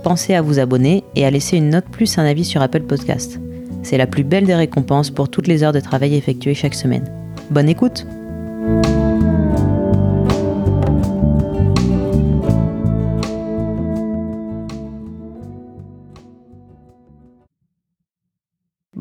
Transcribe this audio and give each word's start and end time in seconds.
pensez 0.00 0.34
à 0.34 0.42
vous 0.42 0.58
abonner 0.58 1.04
et 1.14 1.24
à 1.24 1.30
laisser 1.30 1.56
une 1.56 1.70
note 1.70 1.86
plus 1.90 2.18
un 2.18 2.24
avis 2.24 2.44
sur 2.44 2.62
Apple 2.62 2.82
Podcast. 2.82 3.40
C'est 3.82 3.98
la 3.98 4.06
plus 4.06 4.24
belle 4.24 4.46
des 4.46 4.54
récompenses 4.54 5.10
pour 5.10 5.28
toutes 5.28 5.46
les 5.46 5.62
heures 5.62 5.72
de 5.72 5.80
travail 5.80 6.14
effectuées 6.14 6.54
chaque 6.54 6.74
semaine. 6.74 7.10
Bonne 7.50 7.68
écoute 7.68 8.06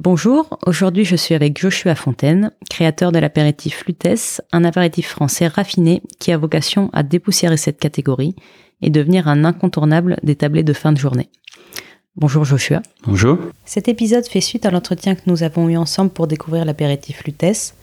Bonjour, 0.01 0.57
aujourd'hui 0.65 1.03
je 1.03 1.15
suis 1.15 1.35
avec 1.35 1.59
Joshua 1.59 1.93
Fontaine, 1.93 2.51
créateur 2.69 3.11
de 3.11 3.19
l'apéritif 3.19 3.85
Lutèce, 3.85 4.41
un 4.51 4.63
apéritif 4.63 5.09
français 5.09 5.47
raffiné 5.47 6.01
qui 6.19 6.31
a 6.31 6.37
vocation 6.37 6.89
à 6.93 7.03
dépoussiérer 7.03 7.57
cette 7.57 7.79
catégorie 7.79 8.33
et 8.81 8.89
devenir 8.89 9.27
un 9.27 9.45
incontournable 9.45 10.17
des 10.23 10.35
tablés 10.35 10.63
de 10.63 10.73
fin 10.73 10.91
de 10.91 10.97
journée. 10.97 11.29
Bonjour 12.15 12.43
Joshua. 12.43 12.81
Bonjour. 13.05 13.37
Cet 13.65 13.87
épisode 13.87 14.27
fait 14.27 14.41
suite 14.41 14.65
à 14.65 14.71
l'entretien 14.71 15.15
que 15.15 15.21
nous 15.27 15.43
avons 15.43 15.69
eu 15.69 15.77
ensemble 15.77 16.11
pour 16.11 16.27
découvrir 16.27 16.65
l'apéritif 16.65 17.23
Lutèce. 17.23 17.75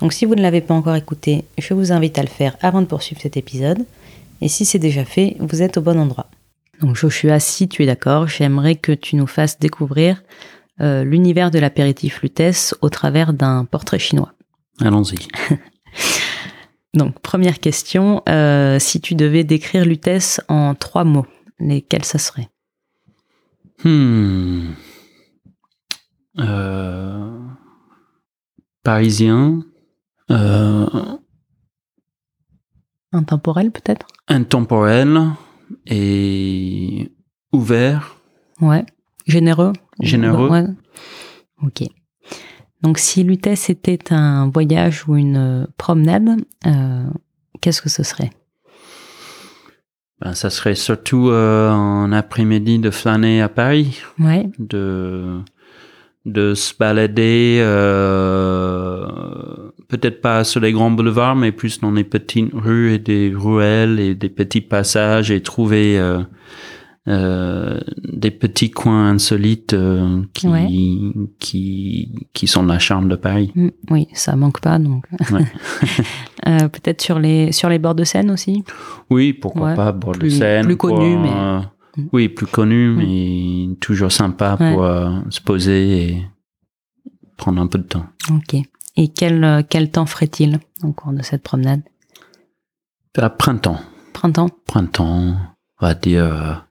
Donc 0.00 0.12
si 0.12 0.24
vous 0.24 0.34
ne 0.34 0.42
l'avez 0.42 0.60
pas 0.60 0.74
encore 0.74 0.96
écouté, 0.96 1.44
je 1.58 1.72
vous 1.72 1.92
invite 1.92 2.18
à 2.18 2.22
le 2.22 2.28
faire 2.28 2.56
avant 2.62 2.80
de 2.80 2.86
poursuivre 2.86 3.20
cet 3.20 3.36
épisode. 3.36 3.84
Et 4.40 4.48
si 4.48 4.64
c'est 4.64 4.78
déjà 4.78 5.04
fait, 5.04 5.36
vous 5.40 5.62
êtes 5.62 5.76
au 5.78 5.80
bon 5.80 5.98
endroit. 5.98 6.26
Donc 6.80 6.96
Joshua, 6.96 7.40
si 7.40 7.68
tu 7.68 7.82
es 7.82 7.86
d'accord, 7.86 8.28
j'aimerais 8.28 8.74
que 8.74 8.92
tu 8.92 9.16
nous 9.16 9.26
fasses 9.26 9.58
découvrir 9.58 10.22
euh, 10.80 11.04
l'univers 11.04 11.50
de 11.50 11.58
l'apéritif 11.58 12.20
Lutèce 12.22 12.74
au 12.82 12.90
travers 12.90 13.32
d'un 13.32 13.64
portrait 13.64 13.98
chinois. 13.98 14.32
Allons-y. 14.80 15.16
Donc, 16.96 17.18
première 17.20 17.60
question, 17.60 18.22
euh, 18.26 18.78
si 18.78 19.00
tu 19.02 19.14
devais 19.14 19.44
décrire 19.44 19.84
Lutèce 19.84 20.40
en 20.48 20.74
trois 20.74 21.04
mots, 21.04 21.26
lesquels 21.60 22.04
ça 22.04 22.18
serait? 22.18 22.48
Hmm. 23.84 24.70
euh, 26.38 27.38
Parisien. 28.82 29.62
Euh, 30.30 30.86
intemporel 33.12 33.70
peut-être? 33.70 34.06
Intemporel 34.28 35.18
et 35.86 37.12
ouvert. 37.52 38.16
Ouais. 38.62 38.86
Généreux? 39.26 39.74
Généreux. 40.00 40.48
Ouais. 40.48 40.64
Ok. 41.62 41.82
Donc 42.86 42.98
si 42.98 43.24
Lutèce 43.24 43.68
était 43.68 44.12
un 44.12 44.48
voyage 44.48 45.08
ou 45.08 45.16
une 45.16 45.36
euh, 45.36 45.66
promenade, 45.76 46.36
euh, 46.68 47.02
qu'est-ce 47.60 47.82
que 47.82 47.88
ce 47.88 48.04
serait? 48.04 48.30
Ben, 50.20 50.34
Ça 50.34 50.50
serait 50.50 50.76
surtout 50.76 51.30
euh, 51.30 51.68
un 51.68 52.12
après-midi 52.12 52.78
de 52.78 52.90
flâner 52.90 53.42
à 53.42 53.48
Paris. 53.48 54.00
Ouais. 54.20 54.48
De, 54.60 55.40
de 56.26 56.54
se 56.54 56.74
balader, 56.78 57.58
peut-être 59.88 60.20
pas 60.20 60.44
sur 60.44 60.60
les 60.60 60.70
grands 60.70 60.92
boulevards, 60.92 61.34
mais 61.34 61.50
plus 61.50 61.80
dans 61.80 61.90
les 61.90 62.04
petites 62.04 62.52
rues 62.54 62.92
et 62.92 63.00
des 63.00 63.32
ruelles 63.34 63.98
et 63.98 64.14
des 64.14 64.28
petits 64.28 64.60
passages 64.60 65.32
et 65.32 65.42
trouver 65.42 65.98
euh, 67.08 67.78
des 68.02 68.32
petits 68.32 68.72
coins 68.72 69.10
insolites 69.10 69.74
euh, 69.74 70.24
qui, 70.32 70.48
qui, 71.38 72.28
qui 72.32 72.46
sont 72.48 72.64
la 72.64 72.80
charme 72.80 73.08
de 73.08 73.14
Paris. 73.14 73.52
Mm, 73.54 73.68
oui, 73.90 74.08
ça 74.12 74.34
manque 74.34 74.60
pas 74.60 74.80
donc. 74.80 75.04
euh, 76.48 76.68
Peut-être 76.68 77.00
sur 77.00 77.20
les 77.20 77.52
sur 77.52 77.68
les 77.68 77.78
bords 77.78 77.94
de 77.94 78.02
Seine 78.02 78.28
aussi. 78.32 78.64
Oui, 79.08 79.32
pourquoi 79.32 79.74
pas 79.74 79.92
bords 79.92 80.16
de 80.16 80.28
Seine. 80.28 80.64
Plus 80.64 80.76
connu, 80.76 81.16
mais. 81.16 81.30
Mm. 81.30 82.08
Oui, 82.12 82.28
plus 82.28 82.46
connu, 82.46 82.88
mm. 82.88 82.96
mais 82.96 83.76
toujours 83.76 84.10
sympa 84.10 84.56
pour 84.56 84.84
se 85.30 85.40
poser 85.40 86.02
et 86.02 86.26
prendre 87.36 87.62
un 87.62 87.68
peu 87.68 87.78
de 87.78 87.84
temps. 87.84 88.06
Ok. 88.32 88.60
Et 88.96 89.08
quel 89.08 89.64
quel 89.70 89.92
temps 89.92 90.06
ferait-il 90.06 90.58
au 90.82 90.90
cours 90.90 91.12
de 91.12 91.22
cette 91.22 91.44
promenade? 91.44 91.82
À 93.16 93.30
printemps. 93.30 93.78
Printemps? 94.12 94.50
Printemps, 94.66 95.36
on 95.80 95.86
va 95.86 95.94
dire 95.94 96.65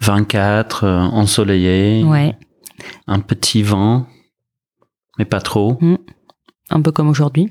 24, 0.00 0.84
euh, 0.84 0.98
ensoleillé. 1.00 2.04
Ouais. 2.04 2.36
Un 3.06 3.20
petit 3.20 3.62
vent, 3.62 4.06
mais 5.18 5.24
pas 5.24 5.40
trop. 5.40 5.78
Mm. 5.80 5.96
Un 6.70 6.82
peu 6.82 6.92
comme 6.92 7.08
aujourd'hui. 7.08 7.50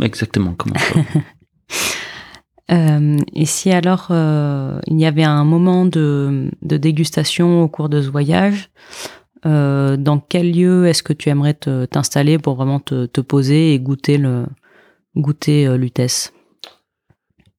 Exactement 0.00 0.54
comme 0.54 0.72
aujourd'hui. 0.74 1.04
euh, 2.70 3.16
et 3.34 3.46
si 3.46 3.70
alors 3.70 4.08
euh, 4.10 4.78
il 4.86 5.00
y 5.00 5.06
avait 5.06 5.24
un 5.24 5.44
moment 5.44 5.86
de, 5.86 6.50
de, 6.62 6.76
dégustation 6.76 7.62
au 7.62 7.68
cours 7.68 7.88
de 7.88 8.02
ce 8.02 8.08
voyage, 8.08 8.70
euh, 9.46 9.96
dans 9.96 10.18
quel 10.18 10.52
lieu 10.52 10.86
est-ce 10.86 11.02
que 11.02 11.12
tu 11.12 11.28
aimerais 11.28 11.54
t'installer 11.54 12.38
pour 12.38 12.56
vraiment 12.56 12.80
te, 12.80 13.06
te, 13.06 13.20
poser 13.20 13.74
et 13.74 13.80
goûter 13.80 14.18
le 14.18 14.46
goûter 15.16 15.76
Lutèce 15.78 16.32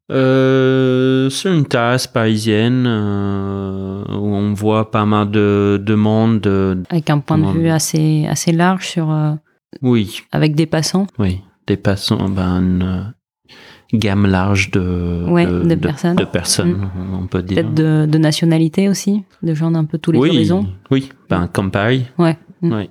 euh, 0.10 1.30
sur 1.30 1.52
une 1.52 1.66
terrasse 1.66 2.08
parisienne 2.08 2.86
euh, 2.88 4.04
où 4.08 4.36
on 4.36 4.54
voit 4.54 4.90
pas 4.90 5.06
mal 5.06 5.30
de, 5.30 5.82
de 5.84 5.96
monde. 5.96 6.86
avec 6.90 7.10
un 7.10 7.20
point 7.20 7.38
de 7.38 7.48
vue 7.48 7.70
assez, 7.70 8.26
assez 8.28 8.54
large 8.54 8.88
sur. 8.88 9.12
Euh, 9.12 9.34
oui. 9.82 10.22
Avec 10.32 10.56
des 10.56 10.66
passants. 10.66 11.08
Oui, 11.20 11.42
des 11.68 11.76
passants, 11.76 12.30
ben, 12.30 12.62
une 12.62 12.84
euh, 12.84 13.98
gamme 13.98 14.26
large 14.28 14.72
de, 14.72 15.26
ouais, 15.30 15.46
de, 15.46 15.64
de, 15.64 15.76
personnes. 15.76 16.16
De, 16.16 16.24
personnes, 16.24 16.90
mm. 16.96 17.14
on 17.24 17.28
peut 17.28 17.44
dire. 17.44 17.56
Peut-être 17.56 17.74
de, 17.74 18.08
de 18.10 18.18
nationalité 18.18 18.88
aussi, 18.88 19.24
de 19.44 19.54
gens 19.54 19.72
d'un 19.72 19.84
peu 19.84 19.98
tous 19.98 20.14
les 20.14 20.20
oui, 20.20 20.30
horizons. 20.30 20.68
Oui, 20.90 21.10
ben, 21.30 21.48
comme 21.48 21.70
Paris. 21.70 22.06
Ouais. 22.18 22.38
Mm. 22.62 22.74
Oui. 22.74 22.90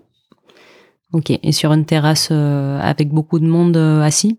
Ok, 1.12 1.30
et 1.30 1.52
sur 1.52 1.72
une 1.72 1.86
terrasse 1.86 2.30
avec 2.30 3.08
beaucoup 3.08 3.38
de 3.38 3.46
monde 3.46 3.76
assis 3.78 4.38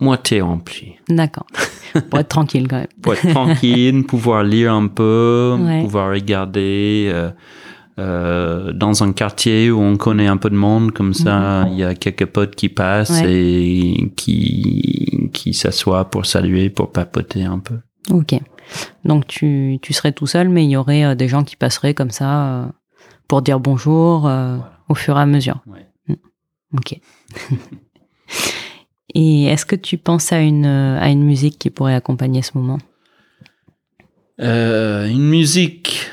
moitié 0.00 0.40
rempli. 0.40 0.94
D'accord. 1.08 1.46
Pour 2.10 2.18
être 2.18 2.28
tranquille 2.28 2.68
quand 2.68 2.76
même. 2.76 2.86
Pour 3.02 3.14
être 3.14 3.28
tranquille, 3.28 4.04
pouvoir 4.04 4.42
lire 4.44 4.72
un 4.72 4.86
peu, 4.88 5.56
ouais. 5.60 5.82
pouvoir 5.82 6.10
regarder. 6.10 7.10
Euh, 7.12 7.30
euh, 7.98 8.72
dans 8.72 9.02
un 9.02 9.12
quartier 9.12 9.72
où 9.72 9.80
on 9.80 9.96
connaît 9.96 10.28
un 10.28 10.36
peu 10.36 10.50
de 10.50 10.54
monde, 10.54 10.92
comme 10.92 11.14
ça, 11.14 11.64
il 11.66 11.74
mmh. 11.74 11.78
y 11.78 11.84
a 11.84 11.94
quelques 11.96 12.26
potes 12.26 12.54
qui 12.54 12.68
passent 12.68 13.22
ouais. 13.22 13.32
et 13.32 14.12
qui 14.14 15.30
qui 15.32 15.52
s'assoient 15.52 16.08
pour 16.08 16.24
saluer, 16.24 16.70
pour 16.70 16.92
papoter 16.92 17.42
un 17.42 17.58
peu. 17.58 17.78
Ok. 18.10 18.38
Donc 19.04 19.26
tu 19.26 19.78
tu 19.82 19.92
serais 19.92 20.12
tout 20.12 20.28
seul, 20.28 20.48
mais 20.48 20.64
il 20.64 20.70
y 20.70 20.76
aurait 20.76 21.04
euh, 21.04 21.14
des 21.16 21.26
gens 21.26 21.42
qui 21.42 21.56
passeraient 21.56 21.94
comme 21.94 22.12
ça 22.12 22.46
euh, 22.46 22.66
pour 23.26 23.42
dire 23.42 23.58
bonjour 23.58 24.20
voilà. 24.20 24.78
au 24.88 24.94
fur 24.94 25.18
et 25.18 25.22
à 25.22 25.26
mesure. 25.26 25.60
Ouais. 25.66 25.88
Mmh. 26.06 26.76
Ok. 26.76 27.00
Et 29.20 29.46
est-ce 29.46 29.66
que 29.66 29.74
tu 29.74 29.98
penses 29.98 30.32
à 30.32 30.38
une, 30.38 30.64
à 30.64 31.08
une 31.10 31.24
musique 31.24 31.58
qui 31.58 31.70
pourrait 31.70 31.96
accompagner 31.96 32.40
ce 32.40 32.56
moment? 32.56 32.78
Euh, 34.40 35.08
Une 35.08 35.28
musique, 35.28 36.08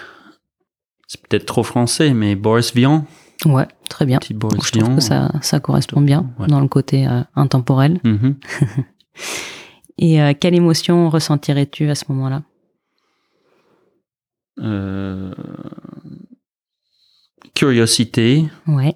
c'est 1.05 1.21
peut-être 1.21 1.45
trop 1.45 1.61
français, 1.61 2.15
mais 2.15 2.33
Boris 2.33 2.73
Vian. 2.73 3.05
Ouais, 3.45 3.67
très 3.89 4.07
bien. 4.07 4.17
Petit 4.17 4.33
Boris 4.33 4.59
Je 4.65 4.79
trouve 4.79 4.95
que 4.95 5.01
ça, 5.01 5.31
ça 5.43 5.59
correspond 5.59 6.01
bien 6.01 6.33
ouais. 6.39 6.47
dans 6.47 6.59
le 6.59 6.67
côté 6.67 7.07
euh, 7.07 7.21
intemporel. 7.35 7.99
Mm 8.03 8.15
-hmm. 8.15 8.35
Et 9.99 10.19
euh, 10.19 10.33
quelle 10.39 10.55
émotion 10.55 11.11
ressentirais-tu 11.11 11.87
à 11.91 11.95
ce 11.95 12.05
moment-là? 12.09 12.41
Euh, 14.61 15.31
Curiosité. 17.53 18.49
Ouais. 18.65 18.95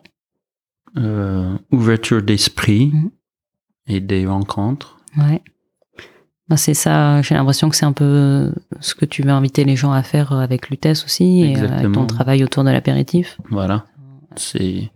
Euh, 0.97 1.55
ouverture 1.71 2.23
d'esprit. 2.23 2.87
Mm 2.87 3.05
-hmm 3.05 3.18
et 3.89 3.99
des 3.99 4.25
rencontres. 4.25 4.97
Ouais. 5.17 5.41
Ben 6.47 6.55
c'est 6.57 6.73
ça, 6.73 7.21
j'ai 7.21 7.35
l'impression 7.35 7.69
que 7.69 7.75
c'est 7.75 7.85
un 7.85 7.91
peu 7.91 8.51
ce 8.79 8.95
que 8.95 9.05
tu 9.05 9.21
veux 9.21 9.29
inviter 9.29 9.63
les 9.65 9.75
gens 9.75 9.91
à 9.91 10.01
faire 10.01 10.31
avec 10.31 10.69
Lutèce 10.69 11.03
aussi, 11.05 11.43
Exactement. 11.43 11.75
et 11.75 11.79
avec 11.79 11.91
ton 11.93 12.05
travail 12.07 12.43
autour 12.43 12.63
de 12.63 12.71
l'apéritif. 12.71 13.37
Voilà. 13.51 13.85
C'est, 14.35 14.89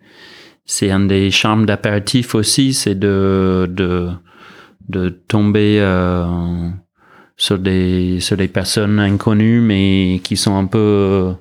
c'est 0.65 0.89
un 0.89 1.01
des 1.01 1.29
charmes 1.29 1.65
d'apéritif 1.65 2.33
aussi, 2.33 2.73
c'est 2.73 2.95
de, 2.95 3.69
de, 3.69 4.09
de 4.89 5.09
tomber 5.09 5.77
euh, 5.79 6.69
sur 7.37 7.59
des, 7.59 8.19
sur 8.19 8.37
des 8.37 8.47
personnes 8.47 8.99
inconnues, 8.99 9.61
mais 9.61 10.21
qui 10.23 10.37
sont 10.37 10.55
un 10.55 10.65
peu 10.65 11.33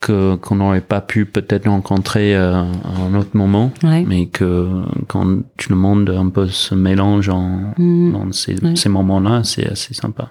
qu'on 0.00 0.54
n'aurait 0.54 0.80
pas 0.80 1.00
pu 1.00 1.26
peut-être 1.26 1.68
rencontrer 1.68 2.36
à 2.36 2.60
un 2.60 3.14
autre 3.14 3.30
moment, 3.34 3.72
mais 3.82 4.26
que 4.26 4.82
quand 5.08 5.42
tout 5.56 5.70
le 5.70 5.76
monde 5.76 6.10
un 6.10 6.28
peu 6.28 6.48
se 6.48 6.74
mélange 6.74 7.28
en, 7.28 7.72
mm. 7.76 8.12
dans 8.12 8.32
ces, 8.32 8.88
moments-là, 8.88 9.42
c'est 9.44 9.66
assez 9.66 9.94
sympa. 9.94 10.30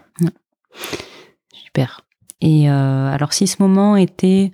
Super. 1.52 2.02
Et 2.42 2.70
alors 2.70 3.34
si 3.34 3.48
ce 3.48 3.62
moment 3.62 3.96
était 3.96 4.52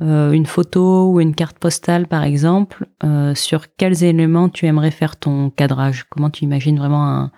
une 0.00 0.46
photo 0.46 1.10
ou 1.10 1.20
une 1.20 1.34
carte 1.34 1.58
postale 1.58 2.06
par 2.06 2.24
exemple, 2.24 2.86
sur 3.34 3.66
quels 3.76 4.04
éléments 4.04 4.48
tu 4.48 4.66
aimerais 4.66 4.90
faire 4.90 5.16
ton 5.16 5.50
cadrage? 5.50 6.06
Comment 6.10 6.30
tu 6.30 6.44
imagines 6.44 6.78
vraiment 6.78 7.06
un, 7.06 7.30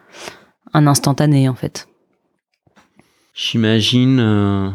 un 0.72 0.86
instantané 0.86 1.48
en 1.48 1.54
fait? 1.54 1.88
J'imagine 3.34 4.74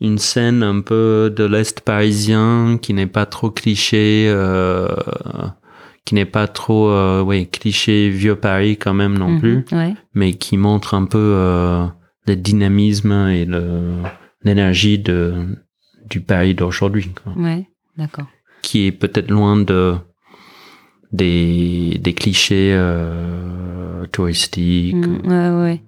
une 0.00 0.18
scène 0.18 0.62
un 0.62 0.80
peu 0.80 1.32
de 1.34 1.44
l'Est 1.44 1.80
parisien 1.80 2.78
qui 2.80 2.92
n'est 2.92 3.06
pas 3.06 3.26
trop 3.26 3.50
cliché, 3.50 4.26
euh, 4.28 4.88
qui 6.04 6.14
n'est 6.14 6.26
pas 6.26 6.48
trop 6.48 6.90
euh, 6.90 7.22
ouais, 7.22 7.46
cliché 7.46 8.10
vieux 8.10 8.36
Paris 8.36 8.76
quand 8.76 8.94
même 8.94 9.16
non 9.16 9.30
mhm, 9.30 9.40
plus, 9.40 9.64
mais 10.14 10.34
qui 10.34 10.56
montre 10.58 10.94
un 10.94 11.06
peu 11.06 11.18
euh, 11.18 11.86
le 12.26 12.36
dynamisme 12.36 13.28
et 13.28 13.48
l'énergie 14.42 14.98
de, 14.98 15.46
du 16.08 16.20
Paris 16.20 16.54
d'aujourd'hui. 16.54 17.10
Ouais, 17.36 17.66
d'accord. 17.96 18.26
Qui 18.62 18.86
est 18.86 18.92
peut-être 18.92 19.30
loin 19.30 19.56
de 19.56 19.94
des, 21.12 21.98
des 22.02 22.12
clichés 22.12 22.78
touristiques. 24.12 24.94
Mm, 24.94 25.26
ouais, 25.26 25.62
ouais. 25.62 25.82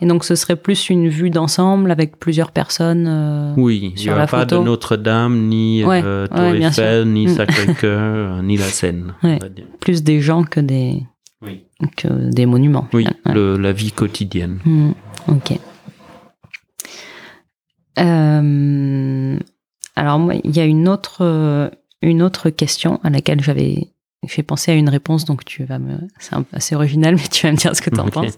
Et 0.00 0.06
donc 0.06 0.24
ce 0.24 0.34
serait 0.34 0.56
plus 0.56 0.90
une 0.90 1.08
vue 1.08 1.30
d'ensemble 1.30 1.90
avec 1.90 2.18
plusieurs 2.18 2.52
personnes. 2.52 3.06
Euh, 3.08 3.54
oui, 3.56 3.92
il 3.96 4.02
n'y 4.02 4.10
aura 4.10 4.26
pas 4.26 4.44
de 4.44 4.56
Notre-Dame, 4.56 5.48
ni 5.48 5.82
euh, 5.84 6.26
Tour 6.26 6.40
Eiffel, 6.40 7.08
ni 7.08 7.26
mm. 7.26 7.30
Sacré-Cœur, 7.30 8.42
ni 8.42 8.56
la 8.56 8.64
Seine. 8.64 9.14
Plus 9.80 10.02
des 10.02 10.20
gens 10.20 10.44
que 10.44 10.60
des, 10.60 11.02
que 11.96 12.08
des 12.30 12.46
monuments. 12.46 12.88
Oui, 12.92 13.06
la 13.24 13.72
vie 13.72 13.92
quotidienne. 13.92 14.58
Mm. 14.64 14.90
Ok. 15.28 15.58
Euh, 17.98 19.38
alors 19.96 20.18
moi, 20.20 20.34
il 20.44 20.56
y 20.56 20.60
a 20.60 20.64
une 20.64 20.88
autre, 20.88 21.70
une 22.02 22.22
autre 22.22 22.50
question 22.50 23.00
à 23.02 23.10
laquelle 23.10 23.42
j'avais 23.42 23.88
fait 24.26 24.42
penser 24.42 24.72
à 24.72 24.74
une 24.74 24.88
réponse, 24.88 25.24
donc 25.24 25.44
tu 25.44 25.64
vas 25.64 25.78
me, 25.78 25.96
c'est 26.18 26.34
assez 26.52 26.74
original, 26.74 27.14
mais 27.16 27.28
tu 27.30 27.46
vas 27.46 27.52
me 27.52 27.56
dire 27.56 27.74
ce 27.74 27.82
que 27.82 27.90
tu 27.90 28.00
en 28.00 28.08
penses 28.08 28.36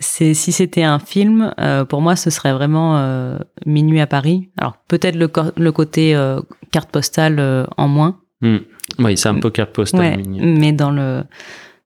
c'est 0.00 0.34
si 0.34 0.52
c'était 0.52 0.84
un 0.84 0.98
film, 0.98 1.52
euh, 1.60 1.84
pour 1.84 2.00
moi, 2.00 2.14
ce 2.14 2.30
serait 2.30 2.52
vraiment 2.52 2.98
euh, 2.98 3.38
Minuit 3.66 4.00
à 4.00 4.06
Paris. 4.06 4.48
Alors 4.56 4.76
peut-être 4.88 5.16
le, 5.16 5.30
le 5.56 5.72
côté 5.72 6.14
euh, 6.14 6.40
carte 6.70 6.90
postale 6.90 7.66
en 7.76 7.88
moins. 7.88 8.20
Hmm. 8.40 8.58
Oui, 9.00 9.16
c'est 9.16 9.28
un 9.28 9.40
peu 9.40 9.50
carte 9.50 9.72
postale. 9.72 10.22
mais 10.26 10.72
dans 10.72 10.90
le 10.90 11.24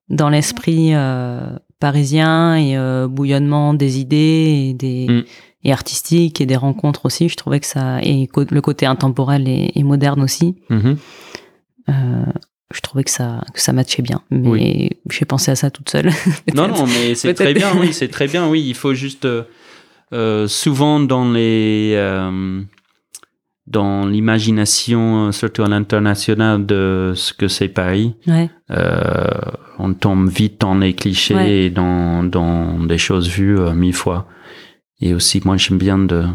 dans 0.09 0.29
l'esprit 0.29 0.93
parisien 1.79 2.55
et 2.55 2.77
bouillonnement 3.07 3.73
des 3.73 3.99
idées 3.99 4.69
et 4.69 4.73
des 4.73 5.07
hmm. 5.09 5.23
et 5.63 5.73
artistiques 5.73 6.39
et 6.39 6.45
des 6.45 6.55
rencontres 6.55 7.05
aussi, 7.05 7.29
je 7.29 7.35
trouvais 7.35 7.59
que 7.59 7.65
ça 7.65 7.99
et 8.03 8.29
le 8.35 8.61
côté 8.61 8.85
intemporel 8.85 9.47
et, 9.47 9.83
moderne 9.83 10.21
aussi. 10.21 10.55
Mm-hmm 10.69 10.97
je 12.73 12.81
trouvais 12.81 13.03
que 13.03 13.11
ça 13.11 13.43
que 13.53 13.61
ça 13.61 13.73
matchait 13.73 14.01
bien 14.01 14.21
mais 14.29 14.97
j'ai 15.09 15.25
pensé 15.25 15.51
à 15.51 15.55
ça 15.55 15.69
toute 15.71 15.89
seule. 15.89 16.09
Non 16.55 16.67
non 16.67 16.85
mais 16.85 17.15
c'est 17.15 17.33
très 17.33 17.53
bien 17.53 17.71
oui 17.79 17.93
c'est 17.93 18.07
très 18.07 18.27
bien 18.27 18.47
oui 18.47 18.63
il 18.65 18.75
faut 18.75 18.93
juste 18.93 19.25
euh, 19.25 19.43
euh 20.13 20.47
souvent 20.47 20.99
dans 20.99 21.31
les 21.31 21.93
euh, 21.95 22.61
dans 23.67 24.05
l'imagination 24.05 25.31
surtout 25.31 25.63
à 25.63 25.69
l'international 25.69 26.65
de 26.65 27.13
ce 27.15 27.33
que 27.33 27.47
c'est 27.47 27.69
Paris 27.69 28.15
ouais. 28.27 28.49
euh, 28.71 29.27
on 29.79 29.93
tombe 29.93 30.29
vite 30.29 30.59
dans 30.61 30.75
les 30.75 30.93
clichés 30.93 31.65
et 31.65 31.69
dans 31.69 32.23
dans 32.23 32.79
des 32.83 32.97
choses 32.97 33.27
vues 33.29 33.59
mille 33.73 33.93
fois. 33.93 34.27
Et 34.99 35.13
aussi 35.13 35.41
moi 35.43 35.57
j'aime 35.57 35.77
bien 35.77 35.97
de 35.97 36.25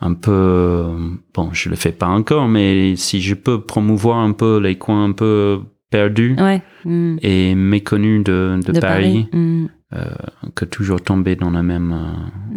un 0.00 0.14
peu 0.14 0.86
bon 1.34 1.50
je 1.52 1.68
le 1.68 1.76
fais 1.76 1.92
pas 1.92 2.06
encore 2.06 2.48
mais 2.48 2.94
si 2.96 3.20
je 3.20 3.34
peux 3.34 3.60
promouvoir 3.60 4.18
un 4.18 4.32
peu 4.32 4.58
les 4.58 4.76
coins 4.76 5.04
un 5.04 5.12
peu 5.12 5.60
perdus 5.90 6.36
mm. 6.84 7.16
et 7.22 7.54
méconnus 7.54 8.24
de, 8.24 8.60
de, 8.64 8.78
Paris, 8.78 9.28
mm. 9.32 9.66
euh, 9.94 10.04
que 10.54 10.64
toujours 10.64 11.00
tomber 11.00 11.36
dans 11.36 11.50
la 11.50 11.62
même 11.62 11.92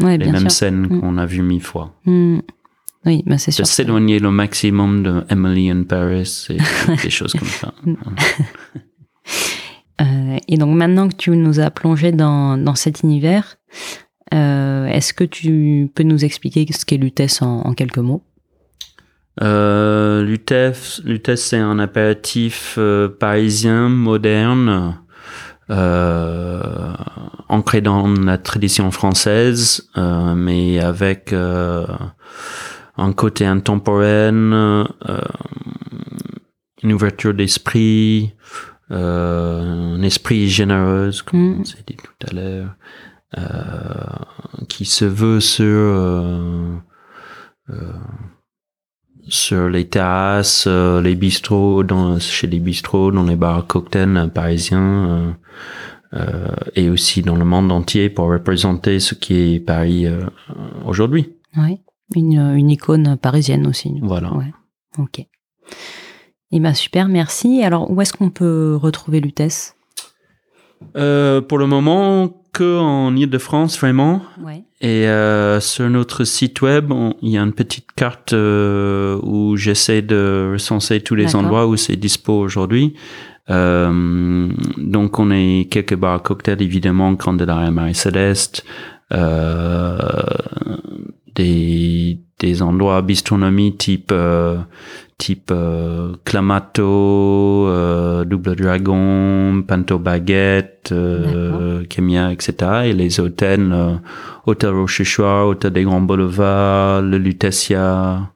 euh, 0.01 0.17
les 0.17 0.31
mêmes 0.31 0.49
scènes 0.49 0.87
mm. 0.87 0.99
qu'on 0.99 1.17
a 1.17 1.25
vues 1.25 1.41
mille 1.41 1.63
fois. 1.63 1.95
Oui 2.05 3.23
mais 3.25 3.37
c'est 3.37 3.51
sûr 3.51 3.63
de 3.63 3.67
s'éloigner 3.67 4.19
le 4.19 4.31
maximum 4.31 5.03
de 5.03 5.23
Emily 5.29 5.69
in 5.71 5.83
Paris 5.83 6.47
et 6.49 6.57
des 7.03 7.09
choses 7.09 7.33
comme 7.33 7.47
ça. 7.47 7.73
Euh, 9.99 10.37
et 10.47 10.57
donc 10.57 10.75
maintenant 10.75 11.07
que 11.07 11.15
tu 11.15 11.29
nous 11.29 11.59
as 11.59 11.69
plongé 11.69 12.11
dans, 12.11 12.57
dans 12.57 12.73
cet 12.73 13.03
univers 13.03 13.57
euh, 14.33 14.85
est-ce 14.85 15.13
que 15.13 15.23
tu 15.23 15.89
peux 15.93 16.03
nous 16.03 16.23
expliquer 16.23 16.65
ce 16.71 16.85
qu'est 16.85 16.97
l'UTES 16.97 17.41
en, 17.41 17.73
quelques 17.73 17.97
mots? 17.97 18.23
Euh, 19.41 20.23
L'UTES, 20.23 21.35
c'est 21.35 21.57
un 21.57 21.79
apéritif 21.79 22.75
euh, 22.77 23.09
parisien 23.09 23.89
moderne, 23.89 24.97
ancré 27.47 27.79
dans 27.81 28.07
la 28.07 28.37
tradition 28.37 28.91
française, 28.91 29.89
mais 29.95 30.79
avec 30.79 31.33
un 31.33 33.13
côté 33.13 33.45
intemporel, 33.45 34.33
une 36.83 36.91
ouverture 36.91 37.33
d'esprit, 37.33 38.33
un 38.89 40.01
esprit 40.01 40.49
généreux, 40.49 41.11
comme 41.25 41.39
mm. 41.39 41.59
on 41.61 41.63
s'est 41.63 41.83
dit 41.87 41.95
tout 41.95 42.27
à 42.27 42.33
l'heure. 42.33 42.75
Euh, 43.37 44.65
qui 44.67 44.83
se 44.83 45.05
veut 45.05 45.39
sur 45.39 45.65
euh, 45.65 46.75
euh, 47.69 47.93
sur 49.29 49.69
les 49.69 49.87
terrasses, 49.87 50.67
les 50.67 51.15
bistrots, 51.15 51.83
dans, 51.83 52.19
chez 52.19 52.47
les 52.47 52.59
bistrots, 52.59 53.11
dans 53.11 53.23
les 53.23 53.37
bars 53.37 53.65
cocktails 53.67 54.29
parisiens, 54.33 55.37
et 56.75 56.89
aussi 56.89 57.21
dans 57.21 57.37
le 57.37 57.45
monde 57.45 57.71
entier 57.71 58.09
pour 58.09 58.27
représenter 58.27 58.99
ce 58.99 59.15
qui 59.15 59.35
est 59.35 59.59
Paris 59.61 60.07
aujourd'hui. 60.85 61.29
Oui, 61.55 61.79
une, 62.15 62.39
une, 62.57 62.69
icône 62.69 63.15
parisienne 63.15 63.67
aussi. 63.67 63.93
Voilà. 64.01 64.33
Ouais. 64.33 64.51
Ok. 64.97 65.25
Eh 66.51 66.59
ben 66.59 66.73
super, 66.73 67.07
merci. 67.07 67.63
Alors 67.63 67.89
où 67.89 68.01
est-ce 68.01 68.11
qu'on 68.11 68.31
peut 68.31 68.75
retrouver 68.75 69.21
l'UTES 69.21 69.75
euh, 70.97 71.39
Pour 71.41 71.57
le 71.57 71.67
moment, 71.67 72.40
que 72.53 72.79
en 72.79 73.15
Ile-de-France 73.15 73.79
vraiment. 73.79 74.21
Et 74.81 75.07
euh, 75.07 75.59
sur 75.59 75.89
notre 75.89 76.23
site 76.23 76.61
web, 76.61 76.91
il 77.21 77.29
y 77.29 77.37
a 77.37 77.41
une 77.41 77.53
petite 77.53 77.91
carte 77.95 78.33
euh, 78.33 79.19
où 79.21 79.55
j'essaie 79.55 80.01
de 80.01 80.49
recenser 80.53 81.01
tous 81.01 81.15
les 81.15 81.35
endroits 81.35 81.67
où 81.67 81.77
c'est 81.77 81.95
dispo 81.95 82.33
aujourd'hui. 82.33 82.95
Euh, 83.49 84.47
donc 84.77 85.19
on 85.19 85.31
est 85.31 85.67
quelques 85.69 85.95
bars 85.95 86.15
à 86.15 86.19
cocktails 86.19 86.61
évidemment, 86.61 87.15
Candelaria 87.15 87.71
Marie-Céleste, 87.71 88.63
euh, 89.13 89.97
des, 92.61 92.67
endroits 92.67 93.01
bistronomie 93.01 93.75
type 93.75 94.11
euh, 94.11 94.57
type 95.17 95.51
euh, 95.51 96.13
Clamato, 96.25 96.83
euh, 96.83 98.25
Double 98.25 98.55
Dragon, 98.55 99.63
Panto 99.67 99.99
Baguette, 99.99 100.93
Kemia, 101.89 102.31
etc. 102.31 102.53
Et 102.85 102.93
les 102.93 103.19
hôtels, 103.19 103.99
Hôtel 104.45 104.71
Rochechouart, 104.71 105.47
Hôtel 105.47 105.73
des 105.73 105.83
Grands 105.83 106.01
Boulevards, 106.01 107.01
le 107.01 107.17
Lutetia, 107.17 108.31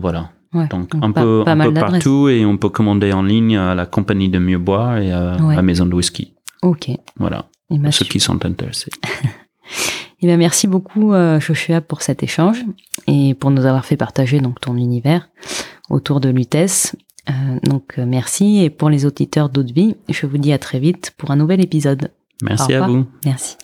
voilà. 0.00 0.30
donc, 0.70 0.94
un 1.00 1.12
peu, 1.12 1.44
un 1.46 1.58
peu 1.58 1.74
partout 1.74 2.28
et 2.28 2.46
on 2.46 2.56
peut 2.56 2.70
commander 2.70 3.12
en 3.12 3.22
ligne 3.22 3.58
à 3.58 3.74
la 3.74 3.86
compagnie 3.86 4.28
de 4.28 4.38
mieux 4.38 4.58
boire 4.58 4.98
et 4.98 5.12
à 5.12 5.36
la 5.38 5.62
maison 5.62 5.86
de 5.86 5.94
whisky. 5.94 6.32
Ok. 6.62 6.90
Voilà. 7.18 7.46
Pour 7.68 7.92
ceux 7.92 8.06
qui 8.06 8.20
sont 8.20 8.44
intéressés. 8.46 8.90
Eh 10.20 10.26
bien, 10.26 10.36
merci 10.36 10.66
beaucoup, 10.66 11.12
euh, 11.12 11.38
Joshua, 11.38 11.80
pour 11.80 12.02
cet 12.02 12.24
échange 12.24 12.64
et 13.06 13.34
pour 13.34 13.52
nous 13.52 13.66
avoir 13.66 13.84
fait 13.84 13.96
partager 13.96 14.40
donc 14.40 14.60
ton 14.60 14.76
univers 14.76 15.28
autour 15.90 16.18
de 16.18 16.28
l'UTES. 16.28 16.96
Euh, 17.30 17.32
donc, 17.62 17.94
euh, 17.98 18.04
merci. 18.04 18.64
Et 18.64 18.70
pour 18.70 18.90
les 18.90 19.06
auditeurs 19.06 19.48
d'Eau 19.48 19.62
de 19.62 19.72
Vie, 19.72 19.96
je 20.08 20.26
vous 20.26 20.38
dis 20.38 20.52
à 20.52 20.58
très 20.58 20.80
vite 20.80 21.12
pour 21.16 21.30
un 21.30 21.36
nouvel 21.36 21.60
épisode. 21.60 22.10
Merci 22.42 22.74
à 22.74 22.86
vous. 22.86 23.06
Merci. 23.24 23.56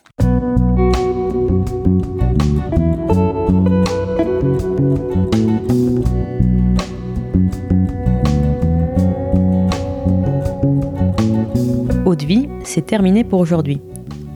Eau 12.06 12.14
de 12.14 12.24
Vie, 12.24 12.48
c'est 12.62 12.86
terminé 12.86 13.24
pour 13.24 13.40
aujourd'hui. 13.40 13.80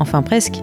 Enfin 0.00 0.22
presque. 0.22 0.62